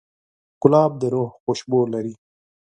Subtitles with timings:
[0.61, 2.13] ګلاب د روح خوشبو لري.